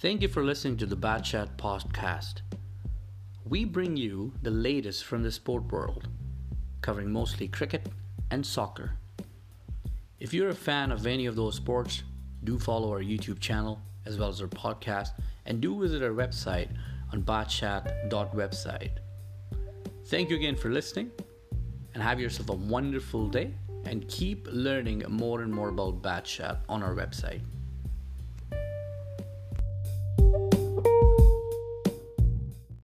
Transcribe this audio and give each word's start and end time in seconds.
Thank 0.00 0.22
you 0.22 0.28
for 0.28 0.44
listening 0.44 0.76
to 0.76 0.86
the 0.86 0.94
Bat 0.94 1.24
Chat 1.24 1.56
podcast. 1.56 2.42
We 3.44 3.64
bring 3.64 3.96
you 3.96 4.32
the 4.42 4.50
latest 4.52 5.04
from 5.04 5.24
the 5.24 5.32
sport 5.32 5.72
world, 5.72 6.06
covering 6.82 7.10
mostly 7.10 7.48
cricket 7.48 7.88
and 8.30 8.46
soccer. 8.46 8.92
If 10.20 10.32
you're 10.32 10.50
a 10.50 10.54
fan 10.54 10.92
of 10.92 11.04
any 11.04 11.26
of 11.26 11.34
those 11.34 11.56
sports, 11.56 12.04
do 12.44 12.60
follow 12.60 12.92
our 12.92 13.02
YouTube 13.02 13.40
channel 13.40 13.80
as 14.06 14.16
well 14.18 14.28
as 14.28 14.40
our 14.40 14.46
podcast 14.46 15.14
and 15.46 15.60
do 15.60 15.80
visit 15.80 16.00
our 16.00 16.10
website 16.10 16.68
on 17.12 17.24
batchat.website. 17.24 18.92
Thank 20.04 20.30
you 20.30 20.36
again 20.36 20.54
for 20.54 20.70
listening 20.70 21.10
and 21.94 22.02
have 22.04 22.20
yourself 22.20 22.50
a 22.50 22.54
wonderful 22.54 23.26
day 23.26 23.52
and 23.84 24.06
keep 24.06 24.46
learning 24.52 25.02
more 25.08 25.42
and 25.42 25.52
more 25.52 25.70
about 25.70 26.02
Batchat 26.02 26.58
on 26.68 26.84
our 26.84 26.94
website. 26.94 27.40